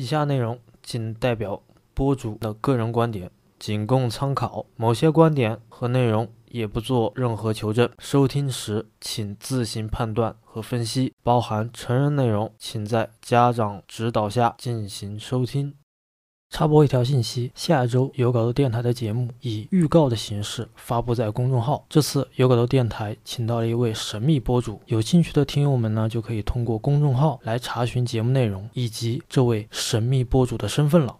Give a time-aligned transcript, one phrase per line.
[0.00, 1.60] 以下内容仅代表
[1.92, 4.64] 播主的个人观点，仅供参考。
[4.74, 7.86] 某些观点和内容也不做任何求证。
[7.98, 15.74] 收听时请自行判断和分析，包含成人内容，请在家长指导下进行收听。
[16.50, 21.86] 插播一条信息：下周有稿头电台的节目以预告的形式发布在公众号。
[21.88, 31.16] 这次有稿头电台请到了一位神秘播主，有兴趣的听友们呢，就可以通过公众号来查询节目内容以及这位神秘播主的身份了。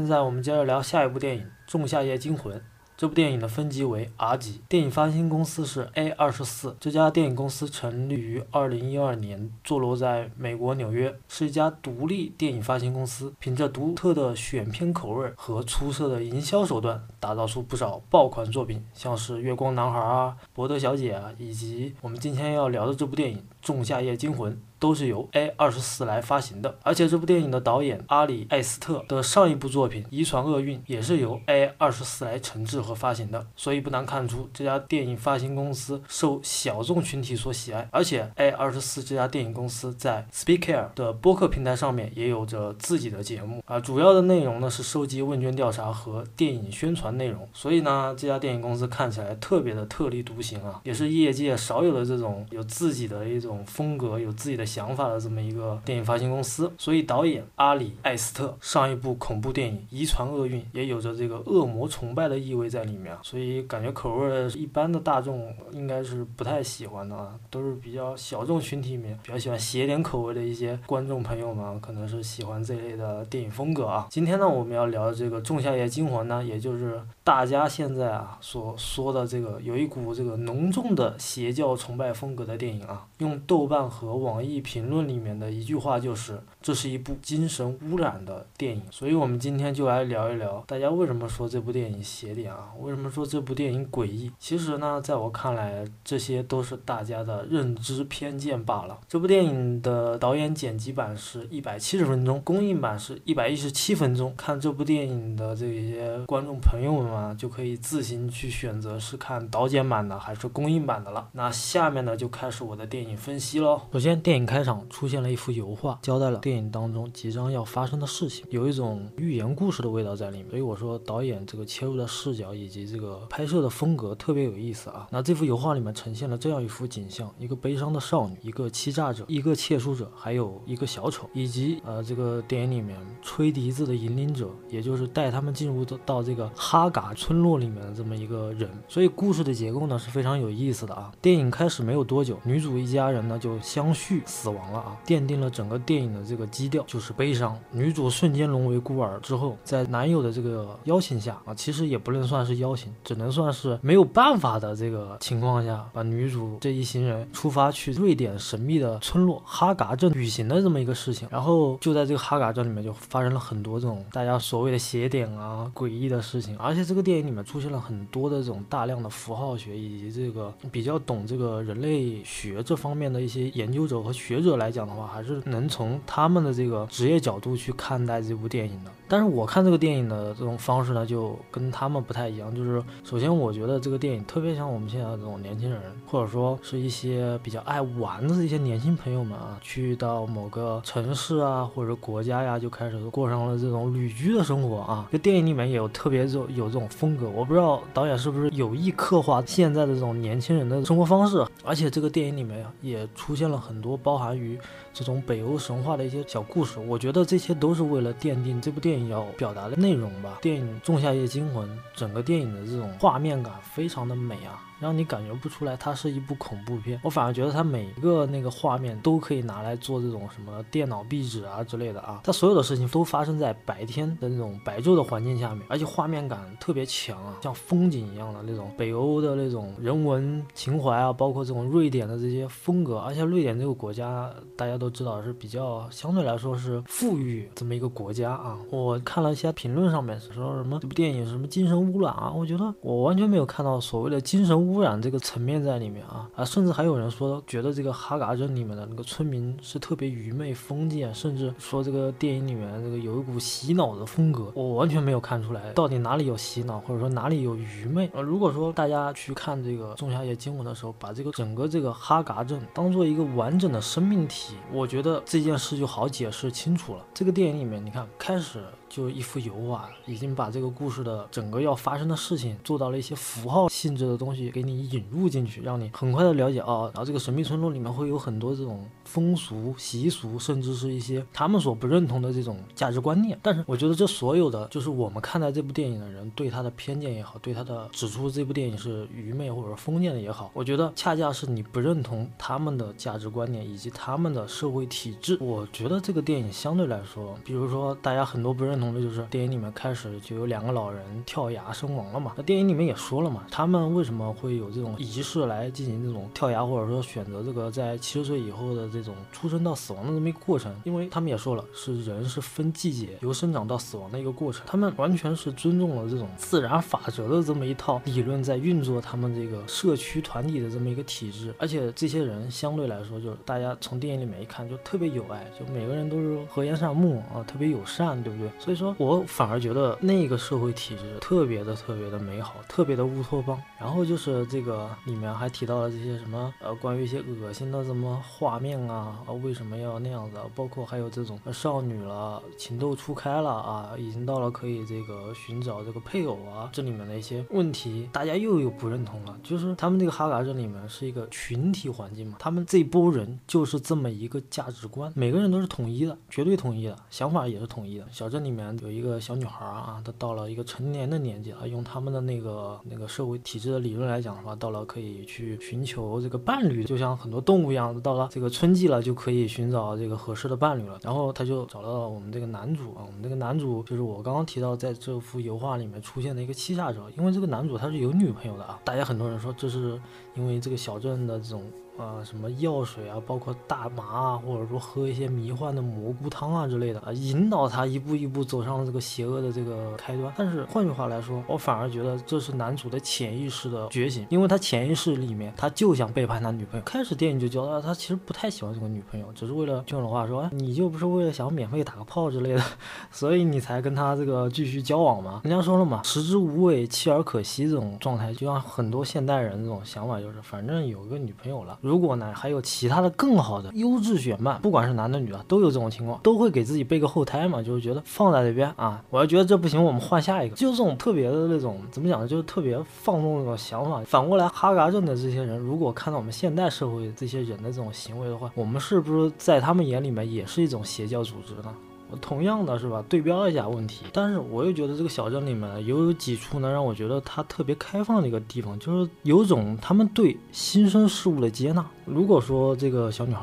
[0.00, 2.56] 现在我们接着聊下一部电影《仲夏夜惊魂》。
[2.96, 6.74] 这部电影的分级为 R 级，电影发行公司是 A 二十四。
[6.80, 13.34] 这家电影公司成立于二零一二年，坐落在美国纽约，是一家独立电影发行公司。
[13.38, 24.50] 凭着独特的选片口味和出色的营销手段，打造出不少爆款作品，像是《月光男孩》啊、《伯德小姐》啊，以及我们今天要聊的这部电影《仲夏夜惊魂》。
[24.80, 37.86] 都是由 A 二十四来发行的，而且这部电影的导演阿里艾斯特的上一部作品《遗传厄运》也是由 A 二十四来承制和发行的，所以不难看出这家电影发行公司受小众群体所喜爱。
[37.92, 54.69] 而且 A 二十四这家电影公司在 Speaker 的播客平台上面也有着自己的节目啊，主要的内容呢是收集问卷调查和电影宣传内容，所以呢这家电影公司看起来特别的特立独行啊，也是业界少有的这种有自己的一种风格，有自己的。
[54.70, 74.06] 想法的这么一个电影发行公司，所以导演阿里艾斯特上一部恐怖电影《遗传厄运》也有着这个恶魔崇拜的意味在里面，所以感觉口味一般的大众应该是不太喜欢的啊，都是比较小众群体里面比较喜欢邪点口味的一些观众朋友们，可能是喜欢这类的电影风格啊。
[74.08, 84.59] 今天呢，我们要聊的这个《仲夏夜惊魂》呢，也就是大家现在啊所说的这个有一股这个浓重的邪教崇拜风格的电影啊，用豆瓣和网易。
[84.60, 88.82] 评论里面的一句话就是，这是一部精神污染的电影。
[88.90, 92.72] 所以，我们今天就来聊一聊，大家为什么说这部电影邪点啊？
[92.80, 94.30] 为什么说这部电影诡异？
[94.38, 98.98] 其实呢，在我看来，这些都是大家的认知偏见罢了。
[99.08, 104.34] 这部电影的导演剪辑版是一百七十分钟，公映版是一百一十七分钟。
[104.36, 111.28] 看这部电影的这些观众朋友们啊，就可以自行去选择是看导剪版的还是公映版的了。
[111.32, 113.80] 那下面呢，就开始我的电影分析喽。
[113.92, 114.49] 首先，电影。
[114.50, 120.50] 开场出现了一幅油画，交代了电影当中即将要发生的事情，有一种寓言故事的味道在里面。
[120.50, 125.06] 所以我说导演这个切入的视角以及这个拍摄的风格特别有意思啊。
[125.08, 138.68] 那这幅油画里面呈现了这样一幅景象：一个悲伤的少女，一个欺诈者，一个窃书者，还有一个小丑，以及呃这个电影里面吹笛子的引领者，也就是带他们进入到到这个哈嘎村落里面的这么一个人。
[138.88, 141.12] 所以故事的结构呢是非常有意思的啊。
[141.22, 144.22] 电影开始没有多久，女主一家人呢就相续。
[144.40, 144.96] 死亡了啊！
[145.06, 147.58] 奠定了整个电影的这个基调，就是悲伤。
[147.72, 161.28] 女主瞬间沦为孤儿之后，在男友的这个邀请下啊，其实也不能算是邀请，只能算是没有办法的这个情况下，把女主这一行人出发去瑞典神秘的村落哈嘎镇旅行的这么一个事情。
[161.30, 166.56] 然后就在这个哈嘎镇里面，就发生了很多这种大家所谓的邪点啊、诡异的事情。
[166.56, 174.14] 而且这个电影里面出现了很多的这种大量的符号学以及这个比较懂这个人类学这方面的一些研究者和。
[174.20, 178.90] 学学者来讲的话，还是能从他们的这个职业角度去看待这部电影的。
[179.10, 182.54] 但是我看这个电影的这种方式呢，就跟他们不太一样。
[182.54, 195.08] 就是首先，我觉得这个电影特别像我们现在这种年轻人，或者说是一些比较爱玩的这些年轻朋友们啊，去到某个城市啊或者国家呀，就开始过上了这种旅居的生活啊。
[195.10, 201.44] 这电影里面也有特别这有这种风格，我不知道导演是不是有意刻画现在的这种年轻人的生活方式。
[201.64, 204.56] 而且这个电影里面也出现了很多包含于
[204.94, 208.99] 这种北欧神话的一些小故事，我觉得这些都是为了奠定这部电影。
[209.08, 210.38] 要表达的内容吧。
[210.42, 214.69] 电影《仲夏夜惊魂》整个电影的这种画面感非常的美啊。
[214.80, 244.69] 让你感觉不出来它是一部恐怖片，我反而觉得它每一个那个画面都可以拿来做这种什么电脑壁纸啊之类的啊，它所有的事情都发生在白天的那种白昼的环境下面，而且画面感特别强啊，像风景一样的那种北欧的那种人文情怀啊，包括这种瑞典的这些风格，而且瑞典这个国家大家都知道是比较相对来说是富裕这么一个国家啊，我看了一些评论上面说什么这部电影什么精神污染啊，我觉得我完全没有看到所谓的精神污。
[244.70, 258.06] 污染这个层面在里面啊啊，甚至还有人说觉得这个哈嘎镇里面的那个村民是特别愚昧封建，甚至说这个电影里面这个有一股洗脑的风格，我完全没有看出来到底哪里有洗脑，或者说哪里有愚昧。
[258.14, 267.04] 啊，如果说大家去看这个《仲夏夜惊魂》的时候，把这个整个这个哈嘎镇当做一个完整的生命体，我觉得这件事就好解释清楚了。
[267.12, 268.60] 这个电影里面，你看开始。
[268.90, 276.90] 就一幅油画，已经把这个故事的整个要发生的事情做到了一些符号性质的东西给你引入进去，让你很快的了解哦。
[276.92, 283.38] 然后这个神秘村落里面会有很多这种风俗习俗，甚至是一些他们所不认同的这种价值观念。
[283.42, 295.38] 但是我觉得这所有的就是我们看待这部电影的人对他的偏见也好，对他的指出这部电影是愚昧或者封建的也好，我觉得恰恰是你不认同他们的价值观念以及他们的社会体制。
[295.40, 298.80] 我觉得这个电影相对来说，比如说大家很多不认。
[298.80, 310.74] 同的就是电影里面开始就有两个老人跳崖身亡了嘛，那电影里面也说了嘛，他们为什么会有这种仪式来进行这种跳崖，或者说选择这个在七十岁以后的这这种出生到死亡的这么一个过程？
[310.84, 328.50] 因为他们也说了，是人是分季节由生长到死亡的一个过程，他们完全是尊重了这种自然法则的这么一套理论在运作他们这个社区团体的这么一个体制，而且这些人相对来说就是大家从电影里面一看就特别有爱，就每个人都是和颜善目啊，特别友善，对不对？
[328.58, 333.60] 所以说，我反而觉得那个社会体制特别的、特别的美好，特别的乌托邦。
[333.78, 340.36] 然后就是这个里面还提到了这些什么呃，关于一些恶心的什么画面啊，啊为什么要那样子？
[340.54, 349.36] 包括还有这种少女了，情窦初开了啊，已经到了可以这个寻找这个配偶啊，这里面的一些问题，大家又有不认同了。
[349.42, 358.06] 就是他们这个哈嘎镇里面是一个群体环境嘛，他们这波人就是这么一个价值观，每个人都是统一的，绝对统一的，想法也是统一的。
[358.12, 359.00] 小镇里面有一。
[359.00, 370.98] 个小女孩啊，她到了一个成年的年纪啊，用他们的那个那个社会体制的理论来讲的话，到了可以去寻求这个伴侣，就像很多动物一样，到了这个春季了就可以寻找这个合适的伴侣了。
[371.02, 380.00] 然后他就找到了我们这个男主啊，我们这个男主就是我刚刚提到在这幅油画里面出现的一个欺诈者，因为这个男主他是有女朋友的啊，大家很多人说这是
[380.34, 381.62] 因为这个小镇的这种。
[382.00, 390.32] 啊，什么药水啊，包括大麻啊，或者说喝一些迷幻的蘑菇汤啊之类的啊，引导他一步一步走上了这个邪恶的这个开端。
[390.36, 396.84] 但是换句话来说，我反而觉得这是男主的潜意识的觉醒，因为他潜意识里面他就想背叛他女朋友。
[396.84, 402.62] 开始电影就交代他其实不太喜欢这个女朋友，只是为了用的话说，你就不是为了想免费打个炮之类的，
[403.10, 405.40] 所以你才跟他这个继续交往吗？
[405.44, 411.78] 人家说了嘛，食之无味，弃而可惜这种状态，就像很多现代人这种想法，就是反正有个女朋友了。
[411.90, 422.28] 如果呢，还有其他的更好的优质选伴，不管是男的女的，都有这种情况，都会给自己备个后胎嘛，就是觉得放在那边啊，我要觉得这不行，我们换下一个，就是这种特别的那种，怎么讲呢？
[422.28, 424.00] 就是特别放纵那种想法。
[424.06, 431.74] 反过来，哈嘎镇的这些人，如果看到我们现代社会这些人的这种行为的话，我们是不是在他们眼里面也是一种邪教组织呢？
[432.20, 433.04] 同样的是吧？
[433.08, 441.84] 对标一下问题，但是我又觉得这个小镇里面有几处呢，让我觉得它特别开放的一个地方，就是有种他们对新生事物的接纳。
[442.04, 443.42] 如果说这个小女孩。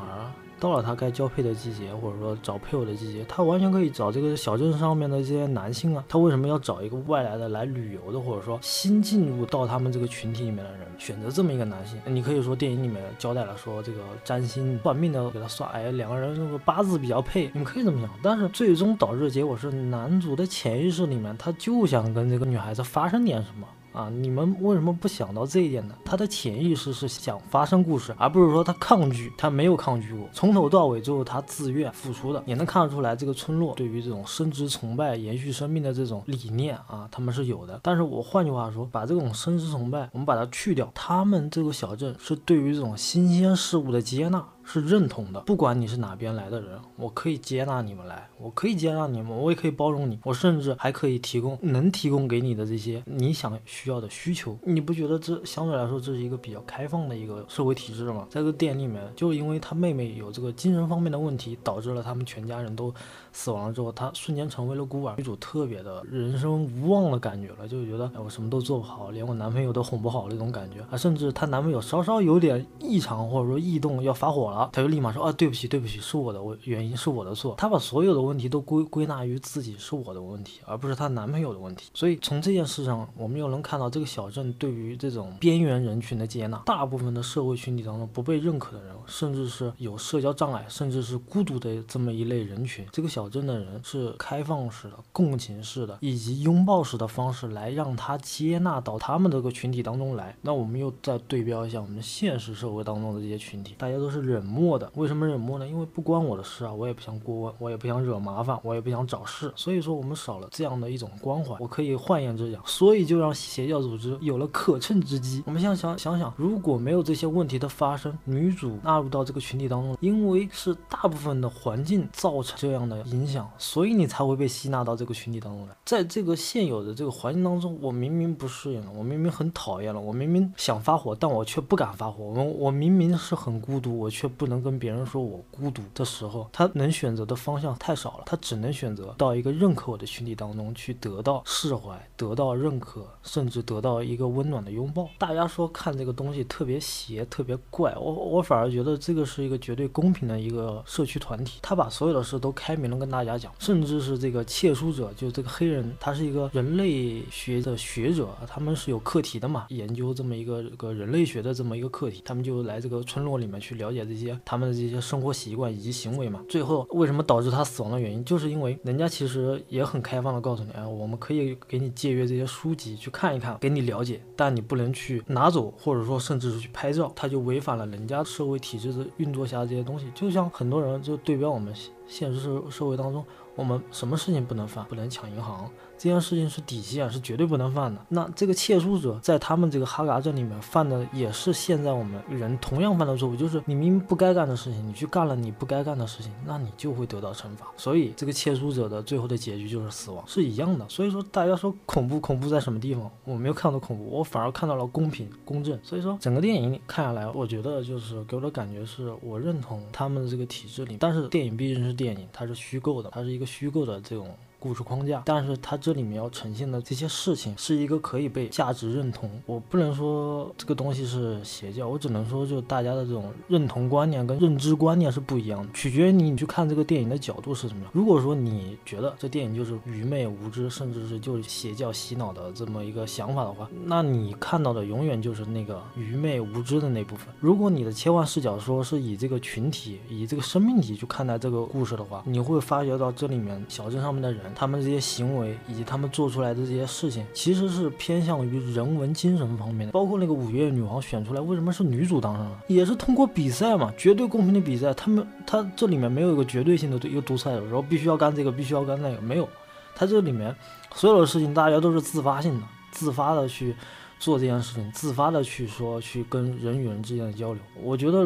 [0.60, 6.04] 到了他该交配的季节，或者说找配偶的季节，他完全可以找这个小镇上面的这些男性啊。
[6.08, 11.98] 他为什么要找一个外来的来旅游的，或者说新进入到他们这个群体里面的人，选择这么一个男性？
[12.06, 18.10] 你可以说电影里面交代了，说这个占星算命的给他算，哎，两个人这个八字比较配，你们可以这么想。
[18.22, 23.66] 但是最终导致的结果是，男主的潜意识里面他就想跟这个女孩子发生点什么。
[23.92, 25.94] 啊，你们为什么不想到这一点呢？
[26.04, 37.80] 他的潜意识是想发生故事，而不是说他抗拒，他没有抗拒过，从头到尾就是他自愿付出的，也能看得出来，这个村落对于这种生殖崇拜、延续生命的这种理念啊，他们是有的。
[37.82, 44.44] 但是我换句话说，把这种生殖崇拜，我们把它去掉，他们这个小镇是对于这种新鲜事物的接纳。
[44.70, 54.58] 是认同的，不管你是哪边来的人，我可以接纳你们来，我可以接纳你们，我也可以包容你，我甚至还可以提供能提供给你的这些你想需要的需求。
[54.64, 58.26] 你不觉得这相对来说这是一个比较开放的一个社会体制吗？
[58.28, 62.92] 在这个店里面，就因为他妹妹有这个精神方面的问题，导致了他们全家人都
[63.32, 65.14] 死亡了之后，他瞬间成为了孤儿。
[65.16, 74.57] 女主特别的人生无望的感觉了，就觉得哎，我什么都做不好，连我男朋友都哄不好那种感觉啊，甚至她男朋友稍稍有点异常或者说异动要发火了。
[74.58, 77.54] 了，他就立马说啊，对不起，对不起，是我的我原因是我的错。
[77.56, 81.90] 他把所有的问题都归归纳于自己是我的问题，而不是她男朋友的问题。
[81.94, 86.58] 所以从这件事上，我们又能看到这个小镇对于这种边缘人群的接纳。
[86.66, 100.36] 大部分的社会群体当中不被认可的人，甚至是有社交障碍，甚至是孤独的这么一类人群，这个小镇的人是开放式的、共情式的，以及拥抱式的方式来让他接纳到他们这个群体当中来。
[100.42, 104.90] 那我们又再对标一下我们现实社会当中的这些群体，大家都是忍默的。
[104.94, 105.66] 为什么冷漠呢？
[105.66, 109.52] 因为不关我的事啊，我也不想过问，我也不想惹麻烦，我也不想找事。
[109.54, 111.56] 所以说我们少了这样的一种关怀。
[111.60, 115.42] 我可以换言之讲，所以就让邪教组织有了可乘之机。
[115.46, 125.76] 我们想想想想，如果没有这些问题的发生，女主纳入到这个群体当中，因为是大部分的环境造成这样的影响，所以你才会被吸纳到这个群体当中来。
[125.84, 132.24] 在这个现有的这个环境当中，我明明不适应了，我明明很讨厌了，我明明想发火，但我却不敢发火。
[132.24, 145.10] 我我明明是很孤独，我却不能跟别人说我孤独的时候，他能选择的方向太少了，他只能选择到一个认可我的群体当中去得到释怀，得到认可，甚至得到一个温暖的拥抱。
[145.18, 166.42] 大家说看这个东西特别邪，特别怪，我我反而觉得这个是一个绝对公平的一个社区团体，他把所有的事都开明了跟大家讲，甚至是这个窃书者，就这个黑人，他是一个人类学的学者，他们是有课题的嘛，研究这么一个个人类学的这么一个课题，他们就来这个村落里面去了解这些他们的这些生活习惯以及行为嘛。
[166.48, 180.06] 最后为什么导致他死亡的原因，就是因为人家其实也很开放的告诉你，哎，我们可以给你借阅这些书籍去看一看，给你了解，但你不能去拿走，或者说甚至是去拍照，他就违反了人家社会体制的运作下的这些东西。
[180.14, 181.72] 就像很多人就对标我们
[182.08, 183.24] 现实社社会当中，
[183.54, 184.84] 我们什么事情不能犯？
[184.86, 185.70] 不能抢银行。
[185.96, 188.00] 这件事情是底线，是绝对不能犯的。
[188.08, 197.66] 那这个窃书者在他们这个哈嘎镇里面犯的也是现在我们人同样犯的错误，就是你明明不该干的事情，你去干了你不该干的事情，那你就会得到惩罚。
[197.76, 200.88] 所以这个窃书者的最后的结局就是死亡，是一样的。
[200.88, 203.10] 所以说大家说恐怖，恐怖在什么地方？
[203.24, 205.76] 我没有看到恐怖，我反而看到了公平公正。
[205.82, 214.34] 所以说整个电影看下来，我觉得就是给我的感觉是我认同他们的这个体制里，但是电影毕竟是电影，它是虚构的，它是一个虚构的这种。
[214.60, 219.30] 故事框架，但是它这里面要呈现的这些事情是一个可以被价值认同。
[219.46, 227.90] 我不能说这个东西是邪教，我只能说就大家的这种认同观念跟认知观念是不一样的，取决于你你去看这个电影的角度是什么样。
[227.94, 237.28] 如果说你觉得这电影就是愚昧无知，甚至是就是邪教洗脑的这么一个想法的话，那你看到的永远就是那个愚昧无知的那部分。
[237.38, 244.47] 如果你的切换视角说是以这个群体、以这个生命体去看待这个故事的话，你会发觉到这里面小镇上面的人。
[244.54, 249.92] 他们这些行为以及他们做出来的这些事情，其实是偏向于人文精神方面的。
[249.92, 252.58] 包括那个五月女王选出来，为什么是女主当上了？
[252.66, 254.92] 也是通过比赛嘛，绝对公平的比赛。
[254.94, 259.48] 他们他这里面没有一个绝对性的一个独裁者，然后必须要干这个，必须要干那个，没有。
[259.94, 260.54] 他这里面
[260.94, 263.74] 所有的事情，大家都是自发性的，自发的去。
[264.18, 267.62] 做这件事情，自发的去说，去跟人与人之间的交流。
[267.82, 268.24] 我觉得，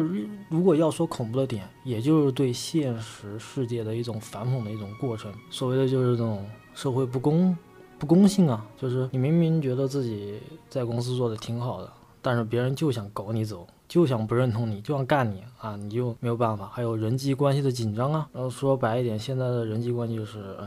[0.49, 5.31] 如果要说恐怖的点，也就是对现实世界的一种反讽的一种过程。
[5.49, 7.55] 所谓的就是这种社会不公、
[7.99, 16.67] 不公性啊，就是你明明觉得自己在公司做的挺好的，但是别人就想搞你走，就想不认同你，就想干你啊，你就没有办法。
[16.73, 20.65] 还有人际关系的紧张啊，然后说白一点，现在的人际关系就是，哎，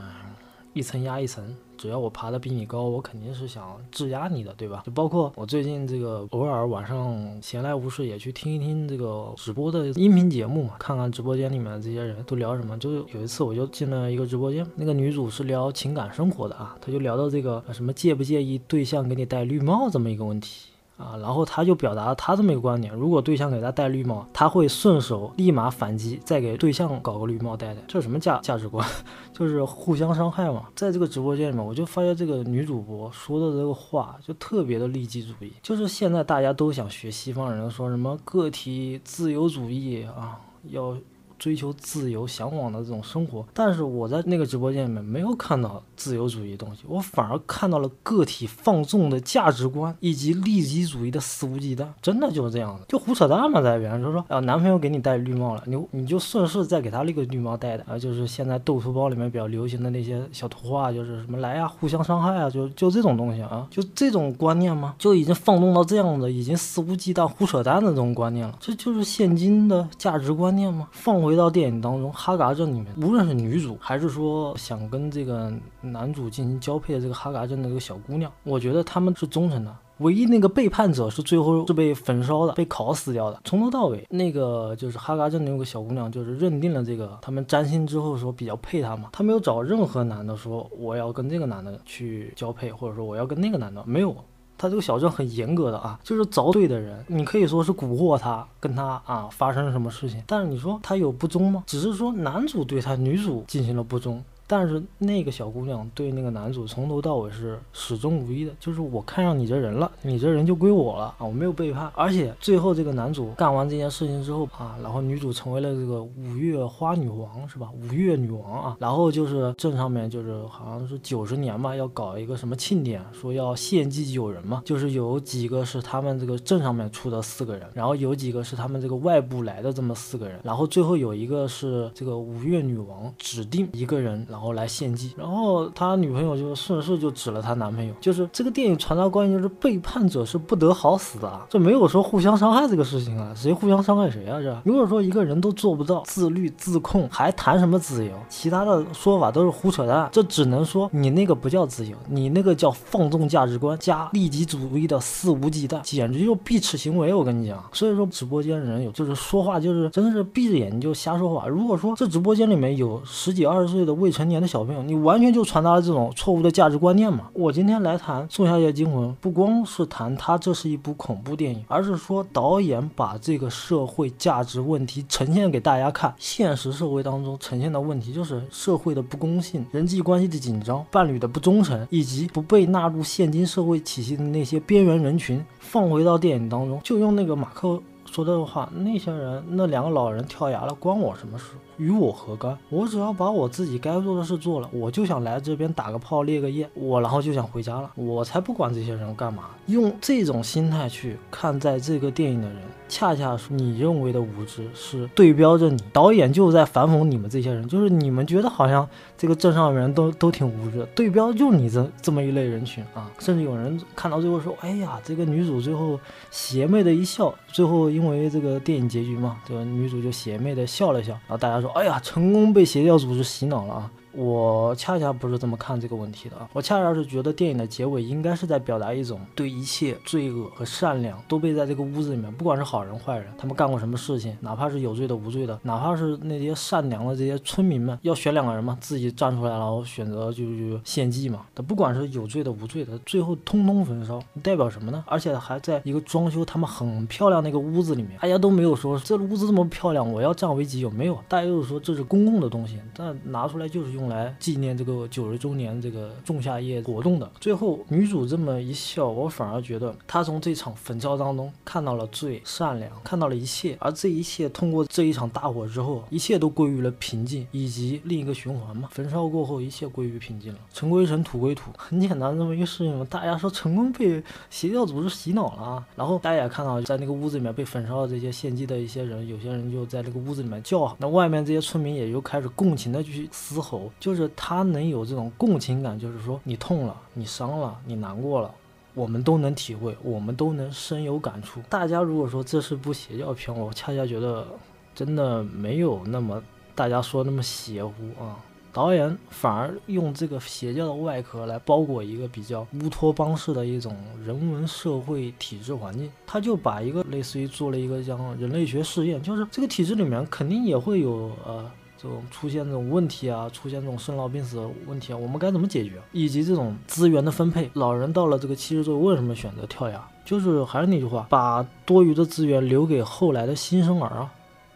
[0.72, 1.44] 一层压一层。
[1.76, 4.82] 只要我爬的比你高，我肯定是想质押你的，对吧？
[4.84, 12.76] 就包括我最近这个偶尔晚上闲来无事也去听一听这个直播的音频节目嘛，看看直播间里面的这些人都聊什么。
[12.78, 20.70] 就是有一次我就进了一个直播间，那个女主是聊情感生活的啊，她就聊到这个什么介不介意对象给你戴绿帽这么一个问题。
[20.96, 27.82] 啊，然后他就表达了他这么一个观点：如果对象给他戴绿帽，他会顺手立马反击，再给对象搞个绿帽戴戴。
[27.86, 28.86] 这什么价价值观？
[29.32, 30.64] 就是互相伤害嘛。
[30.74, 40.96] 在这个直播间里面，我就发现这个女主播说的这个话就特别的利己主义，就是现在大家都想学西方人说什么个体自由主义啊，要。
[41.38, 64.94] 追求自由、向往的这种生活，但是我在那个直播间里面没有看到自由主义东西，我反而看到了个体放纵的价值观以及利己主义的肆无忌惮，真的就是这样的，就胡扯淡嘛，在边上就说，啊，男朋友给你戴绿帽了，你你就顺势再给他那个绿帽戴戴啊，就是现在斗图包里面比较流行的那些小图画，就是什么来呀，互相伤害啊，就就这种东西啊，就这种观念吗？
[64.98, 70.88] 就已经放纵到这样的，已经肆无忌惮、胡扯淡的这种观念了，这就是现今的价值观念吗？
[70.92, 71.25] 放。
[71.26, 79.76] 回到电影当中，哈嘎镇里面，无论是女主，还是说想跟这个男主进行交配的这个哈嘎镇的这个小姑娘，我觉得他们是忠诚的。
[79.98, 83.40] 唯一那个背叛者是最后是被焚烧的，被烤死掉的。
[83.44, 94.14] 从头到尾，那个就是哈嘎镇的那个小姑娘，就是认定了这个他们占星之后说比较配他嘛，他没有找任何男的说我要跟这个男的去交配，或者说我要跟那个男的，没有。
[94.58, 101.62] 他这个小镇很严格的啊，就是凿对的人，你可以说是蛊惑他，跟他啊发生了什么事情，但是你说他有不忠吗？
[101.66, 104.22] 只是说男主对他女主进行了不忠。
[104.46, 111.90] 但是那个小姑娘对那个男主从头到尾是始终如一的，就是我看上你这人了，你这人就归我了啊，我没有背叛。
[111.94, 117.68] 而且最后这个男主干完这件事情之后啊，然后女主成为了这个五月花女王是吧？
[117.72, 134.24] 五月女王啊，然后就是镇上面就是好像是九十年嘛，要搞一个什么庆典，说要献祭九人嘛，就是有几个是他们这个镇上面出的四个人，然后有几个是他们这个外部来的这么四个人，然后最后有一个是这个五月女王指定一个人。
[134.36, 144.38] 然后来献祭，然后他女朋友就顺势就指了他男朋友，就是这个电影传达观念就是背叛者是不得好死的，这没有说互相伤害这个事情啊，谁互相伤害谁啊？
[144.42, 148.12] 这如果说一个人都做不到自律自控，还谈什么自由？
[148.28, 157.14] 其他的说法都是胡扯淡，这只能说你那个不叫自由，你那个叫放纵价值观加利己主义的肆无忌惮，简直就是必耻行为。
[157.14, 161.46] 我跟你讲，所以说直播间人有就是说话就是真的是闭着眼睛就瞎说话。
[161.46, 167.28] 如果说这直播间里面有十几二十岁的未成年的小朋友，你完全就传达了这种错误的价值观念嘛？
[167.32, 176.14] 我今天来谈《宋夏夜惊魂》，不光是谈它这是一部恐怖电影，而是说导演把这个社会价值问题呈现给大家看。
[176.18, 185.44] 现实社会当中呈现的问题就是社会的不公信、人际关系的紧张、伴侣的不忠诚，以及不被纳入现今社会体系的那些边缘人群。
[185.58, 187.80] 放回到电影当中，就用那个马克
[188.16, 191.50] 说的话：那些人，那两个老人跳崖了，关我什么事？
[191.76, 192.56] 与我何干？
[192.70, 199.50] 我只要把我自己该做的事做了，我就想来这边打个炮、列个焰，我然后就想回家了，我才不管这些人干嘛。
[199.66, 202.56] 用这种心态去看在这个电影的人，
[202.88, 205.80] 恰恰是你认为的无知，是对标着你。
[205.92, 213.08] 导演就在反讽你们这些人，就是你们觉得好像这个镇上的人都都挺无知，对标就你这这么一类人群啊。
[213.20, 216.00] 甚至有人看到最后说：“哎呀，这个女主最后
[216.30, 221.70] 邪魅的一笑，最后因为这个电影结局嘛，这个女主就邪魅的笑了笑。”然后大家说。
[221.76, 223.90] 哎呀，成功被邪教组织洗脑了啊！
[224.16, 241.42] 我恰恰不是这么看这个问题的啊，我恰恰是觉得电影的结尾应该是在表达一种对一切罪恶和善良都被在这个屋子里面，不管是好人坏人，他们干过什么事情，哪怕是有罪的无罪的，哪怕是那些善良的这些村民们，要选两个人嘛，自己站出来，然后选择就就献祭嘛。
[241.54, 245.04] 他不管是有罪的无罪的，最后通通焚烧，代表什么呢？
[245.06, 254.05] 而且还在一个装修他们很漂亮那个屋子里面，大家都没有说这屋子这么漂亮，我要占为己有，没有，大家都是说这是公共的东西，但拿出来就是用。
[254.08, 268.88] 来纪念这个九十周年这个仲夏夜活动的最后，女主这么一笑，我反而觉得她从这场焚烧当中看到了最善良，看到了一切，而这一切通过这一场大火之后，一切都归于了平静，以及另一个循环嘛。
[268.92, 273.06] 焚烧过后，一切归于平静了，尘归尘，土归土，很简单这么一个事情嘛。
[273.08, 283.90] 大家说成功被邪教组织洗脑了，然后大家也看到，在那个屋子里面被焚烧的这些献祭的一些人，有些人就在这个屋子里面叫，那外面这些村民也就开始共情的去嘶吼。
[283.98, 288.50] 就是他能有这种共情感，就是说你痛了，你伤了，你难过了，
[288.94, 291.60] 我们都能体会，我们都能深有感触。
[291.68, 294.46] 大家如果说这是部邪教片，我恰恰觉得
[294.94, 296.42] 真的没有那么
[296.74, 298.36] 大家说那么邪乎啊。
[298.72, 311.70] 导演反而用这个邪教的外壳来包裹一个比较乌托邦式的一种人文社会体制环境，他就把一个类似于做了一个像人类学试验，就是这个体制里面肯定也会有呃。
[311.96, 316.00] 这种出现这种问题啊，出现这种生老病死的问题啊，我们该怎么解决？
[316.12, 320.08] 以及这种资源的分配，老人到了这个七十岁为什么选择跳崖？
[320.24, 324.32] 就是还是那句话，把多余的资源留给后来的新生儿啊。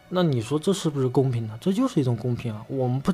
[0.08, 1.58] 那你说这是不是公平呢？
[1.60, 2.64] 这就是一种公平啊。
[2.68, 3.12] 我们不，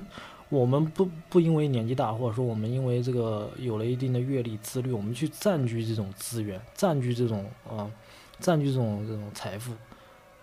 [0.48, 7.90] 我们不不因为年纪大，或者说我们因为这个有了一定的阅历、自律，我们去占据这种资源，占据这种啊，
[8.38, 9.72] 占据这种这种财富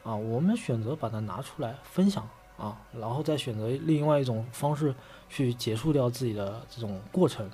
[0.04, 2.28] 啊，我们选择把它拿出来分享。
[2.58, 4.94] 啊，然后再选择另外一种方式
[5.30, 7.50] 去结束掉自己的这种过程，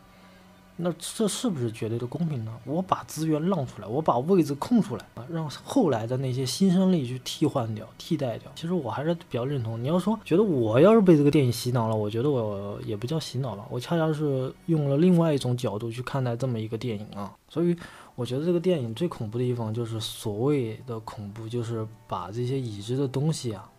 [0.76, 2.58] 那这是不是绝对的公平呢？
[2.66, 8.52] 我把资源让出来，我把位置空出来啊，让后来的那些新生力去替换掉、替代掉。
[8.56, 9.82] 其实我还是比较认同。
[9.82, 17.34] 你要说觉得我要是被这个电影洗脑了，我觉得我也不叫洗脑了，我恰恰是用了另外一种角度去看待这么一个电影啊。
[17.50, 17.76] 所以
[18.16, 23.70] 我觉得这个电影最恐怖的地方就是所谓的恐怖，就是把这些已知的东西啊。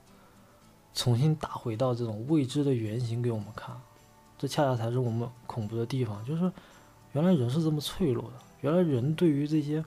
[0.93, 3.75] 重新打回到这种未知的原型给我们看，
[4.39, 6.25] 这恰恰才是我们恐怖的地方。
[6.25, 6.51] 就是
[7.13, 9.85] 原来人是这么脆弱的，原来人对于这些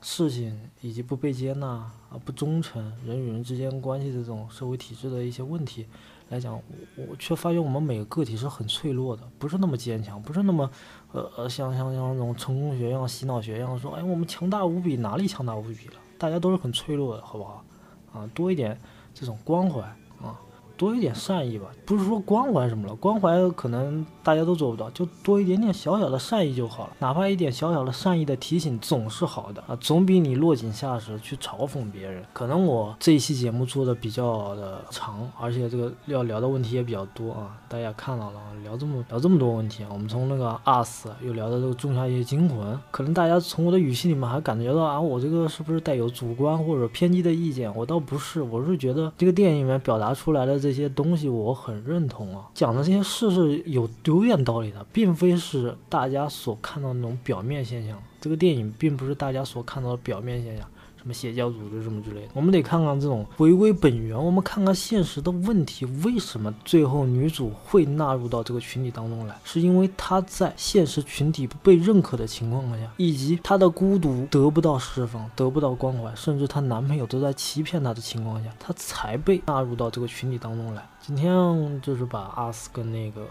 [0.00, 1.92] 事情以及不被接纳啊、
[2.24, 5.86] 不忠诚、人与人之间关系这种社会体制的一些问题
[6.28, 6.54] 来讲，
[6.96, 10.70] 我我却发现我们每个个体是很脆弱的，不是那么坚强，不是那么
[11.12, 15.94] 呃呃像像像那种成功学一样、洗脑学一样说，哎，我们强大无比，哪里强大无比了？
[16.18, 17.64] 大家都是很脆弱的，好不好？
[18.12, 18.78] 啊，多一点
[19.14, 19.80] 这种关怀
[20.22, 20.51] 啊。
[20.82, 32.24] 多一点善意吧，不是说关怀什么了，关怀可能大家都做不到，就多一点点小小的善意就好了，哪怕一点小小的善意的提醒总是好的啊，总比你落井下石去嘲讽别人。
[32.32, 47.72] 可能我这一期节目做的比较的长，而且这个要聊的问题也比较多啊，大家看到了啊，聊这么聊这么多问题啊，我们从那个二四又聊到这个仲夏夜惊魂，可能大家从我的语气里面还感觉到啊，我这个是不是带有主观或者偏激的意见？
[47.76, 50.71] 我倒不是，我是觉得这个电影里面表达出来的这。
[50.72, 58.02] 这些东西我很认同啊，讲的这些事是有有点道理的，并非是大家所看到那种表面现象。
[58.20, 60.66] 这个电影并不是大家所看到的表面现象。
[61.02, 69.36] 什么邪教组织什么之类的，我们得看看这种回归本源，我们看看现实的问题，为什么最后女主会纳入到这个群体当中来？
[69.42, 80.88] 是因为她在现实群体不被认可的情况下，以及她的孤独得不到释放，得不到关怀，甚至她男朋友都在欺骗她的情况下，她才被纳入到这个群体当中来。
[81.00, 83.22] 今天就是把阿斯跟那个《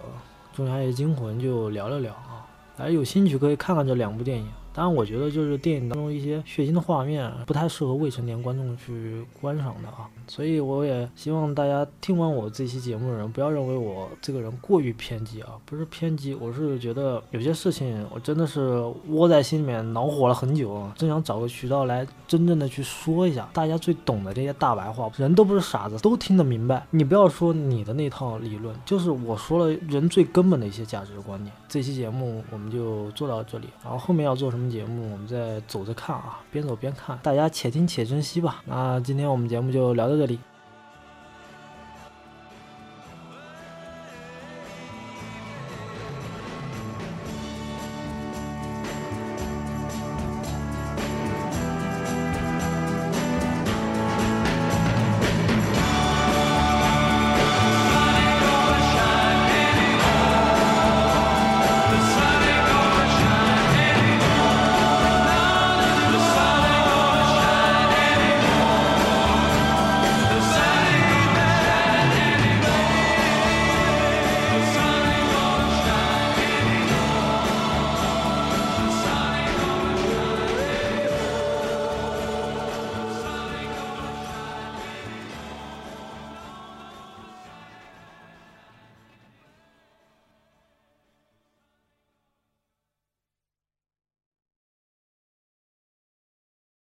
[0.54, 2.44] 仲夏夜惊魂》就聊了聊啊，
[2.76, 4.46] 大家有兴趣可以看看这两部电影。
[4.74, 26.88] 当然，我觉得就是电影当中一些血腥的画面不太适合未成年观众去观赏的啊，所以我也希望大家听完我这期节目的人不要认为我这个人过于偏激啊，不是偏激，我是觉得有些事情我真的是窝在心里面恼火了很久啊，真想找个渠道来真正的去说一下，大家最懂的这些大白话，人都不是傻子，都听得明白。
[26.92, 31.54] 你不要说你的那套理论，就是我说了人最根本的一些价值观念。
[31.68, 34.72] 这期节目我们就做到这里，然后后面要做什么？
[34.72, 38.62] 节目我们再走着看啊，边走边看，大家且听且珍惜吧。
[38.66, 40.51] 那今天我们节目就聊到这里。